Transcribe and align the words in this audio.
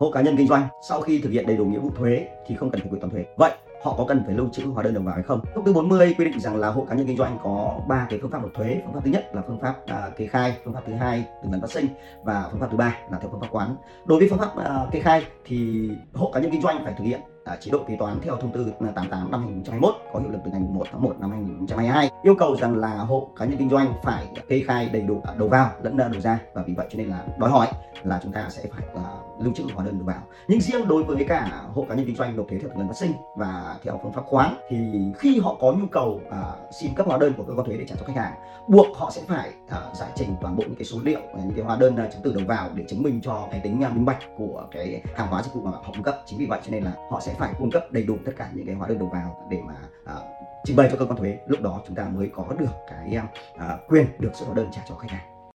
hộ 0.00 0.10
cá 0.10 0.20
nhân 0.20 0.36
kinh 0.36 0.48
doanh 0.48 0.68
sau 0.88 1.00
khi 1.00 1.20
thực 1.20 1.30
hiện 1.30 1.46
đầy 1.46 1.56
đủ 1.56 1.64
nghĩa 1.64 1.78
vụ 1.78 1.90
thuế 1.96 2.28
thì 2.46 2.54
không 2.54 2.70
cần 2.70 2.80
phải 2.80 2.90
quyết 2.90 2.98
toàn 3.00 3.10
thuế. 3.10 3.24
Vậy 3.36 3.52
họ 3.82 3.94
có 3.98 4.04
cần 4.08 4.22
phải 4.26 4.34
lưu 4.34 4.48
trữ 4.52 4.66
hóa 4.66 4.82
đơn 4.82 4.94
đầu 4.94 5.02
vào 5.02 5.14
hay 5.14 5.22
không? 5.22 5.40
Thông 5.54 5.64
tư 5.64 5.72
40 5.72 6.14
quy 6.18 6.24
định 6.24 6.40
rằng 6.40 6.56
là 6.56 6.70
hộ 6.70 6.86
cá 6.88 6.94
nhân 6.94 7.06
kinh 7.06 7.16
doanh 7.16 7.38
có 7.42 7.80
ba 7.88 8.06
cái 8.10 8.18
phương 8.22 8.30
pháp 8.30 8.42
nộp 8.42 8.54
thuế. 8.54 8.80
Phương 8.84 8.94
pháp 8.94 9.00
thứ 9.04 9.10
nhất 9.10 9.30
là 9.34 9.42
phương 9.46 9.58
pháp 9.60 9.86
à, 9.86 10.10
kê 10.16 10.26
khai 10.26 10.56
phương 10.64 10.74
pháp 10.74 10.80
thứ 10.86 10.92
hai 10.92 11.24
từng 11.42 11.52
lần 11.52 11.60
phát 11.60 11.70
sinh 11.70 11.86
và 12.24 12.48
phương 12.50 12.60
pháp 12.60 12.66
thứ 12.70 12.76
ba 12.76 12.96
là 13.10 13.18
theo 13.18 13.30
phương 13.30 13.40
pháp 13.40 13.46
quán. 13.50 13.76
Đối 14.04 14.18
với 14.18 14.28
phương 14.28 14.38
pháp 14.38 14.56
à, 14.56 14.86
kê 14.92 15.00
khai 15.00 15.24
thì 15.44 15.90
hộ 16.14 16.30
cá 16.34 16.40
nhân 16.40 16.50
kinh 16.50 16.62
doanh 16.62 16.84
phải 16.84 16.94
thực 16.98 17.04
hiện 17.04 17.20
À, 17.50 17.56
chế 17.60 17.70
độ 17.70 17.78
kế 17.88 17.96
toán 17.96 18.20
theo 18.22 18.36
thông 18.36 18.52
tư 18.52 18.72
88 18.80 19.30
năm 19.30 19.42
2021 19.42 19.94
có 20.12 20.20
hiệu 20.20 20.30
lực 20.30 20.38
từ 20.44 20.50
ngày 20.50 20.60
1 20.60 20.86
tháng 20.92 21.02
1 21.02 21.14
năm 21.20 21.30
2022 21.30 22.10
yêu 22.22 22.34
cầu 22.38 22.56
rằng 22.56 22.76
là 22.76 22.96
hộ 22.96 23.30
cá 23.38 23.44
nhân 23.44 23.58
kinh 23.58 23.70
doanh 23.70 23.94
phải 24.02 24.26
kê 24.48 24.62
khai 24.66 24.88
đầy 24.92 25.02
đủ 25.02 25.22
đầu 25.38 25.48
vào 25.48 25.70
lẫn 25.82 25.96
đầu 25.96 26.10
ra 26.20 26.38
và 26.54 26.62
vì 26.66 26.74
vậy 26.74 26.86
cho 26.90 26.98
nên 26.98 27.08
là 27.08 27.24
đòi 27.38 27.50
hỏi 27.50 27.66
là 28.02 28.20
chúng 28.22 28.32
ta 28.32 28.46
sẽ 28.50 28.62
phải 28.72 28.86
uh, 28.94 29.44
lưu 29.44 29.54
trữ 29.54 29.64
hóa 29.74 29.84
đơn 29.84 29.98
đầu 29.98 30.06
vào. 30.06 30.22
Nhưng 30.48 30.60
riêng 30.60 30.88
đối 30.88 31.04
với 31.04 31.24
cả 31.28 31.62
hộ 31.74 31.86
cá 31.88 31.94
nhân 31.94 32.06
kinh 32.06 32.16
doanh 32.16 32.36
nộp 32.36 32.46
thuế 32.48 32.58
theo 32.58 32.70
lần 32.78 32.88
phát 32.88 32.96
sinh 32.96 33.12
và 33.36 33.76
theo 33.84 34.00
phương 34.02 34.12
pháp 34.12 34.24
khoán 34.24 34.54
thì 34.68 34.76
khi 35.18 35.38
họ 35.38 35.56
có 35.60 35.72
nhu 35.72 35.86
cầu 35.86 36.20
uh, 36.28 36.74
xin 36.80 36.94
cấp 36.94 37.06
hóa 37.06 37.18
đơn 37.18 37.32
của 37.36 37.42
cơ 37.42 37.54
quan 37.56 37.66
thuế 37.66 37.76
để 37.76 37.84
trả 37.88 37.94
cho 37.98 38.06
khách 38.06 38.16
hàng 38.16 38.32
buộc 38.68 38.86
họ 38.96 39.10
sẽ 39.10 39.22
phải 39.28 39.50
uh, 39.64 39.96
giải 39.96 40.08
trình 40.14 40.36
toàn 40.40 40.56
bộ 40.56 40.62
những 40.66 40.76
cái 40.76 40.84
số 40.84 40.98
liệu 41.02 41.20
những 41.36 41.52
cái 41.56 41.64
hóa 41.64 41.76
đơn 41.80 41.94
uh, 41.94 42.12
chứng 42.12 42.22
từ 42.24 42.34
đầu 42.34 42.44
vào 42.46 42.68
để 42.74 42.84
chứng 42.88 43.02
minh 43.02 43.20
cho 43.22 43.48
cái 43.50 43.60
tính 43.60 43.82
uh, 43.86 43.94
minh 43.94 44.04
bạch 44.04 44.22
của 44.38 44.66
cái 44.70 45.02
hàng 45.14 45.28
hóa 45.28 45.42
dịch 45.42 45.54
vụ 45.54 45.60
mà 45.62 45.70
họ 45.70 45.92
cung 45.94 46.02
cấp. 46.02 46.22
Chính 46.26 46.38
vì 46.38 46.46
vậy 46.46 46.60
cho 46.64 46.70
nên 46.70 46.84
là 46.84 46.92
họ 47.10 47.20
sẽ 47.20 47.34
phải 47.40 47.54
cung 47.58 47.70
cấp 47.70 47.84
đầy 47.90 48.02
đủ 48.02 48.16
tất 48.24 48.32
cả 48.36 48.50
những 48.54 48.66
cái 48.66 48.74
hóa 48.74 48.88
đơn 48.88 48.98
đầu 48.98 49.08
vào 49.08 49.46
để 49.50 49.58
mà 49.66 49.74
ờ, 50.04 50.22
trình 50.64 50.76
bày 50.76 50.88
cho 50.90 50.96
cơ 50.96 51.06
quan 51.06 51.16
thuế. 51.16 51.38
Lúc 51.46 51.60
đó 51.60 51.82
chúng 51.86 51.96
ta 51.96 52.08
mới 52.08 52.30
có 52.34 52.46
được 52.58 52.72
cái 52.90 53.18
ờ, 53.58 53.78
quyền 53.88 54.06
được 54.18 54.30
xuất 54.34 54.46
hóa 54.46 54.54
đơn 54.54 54.68
trả 54.72 54.82
cho 54.88 54.94
khách 54.94 55.10
hàng. 55.10 55.29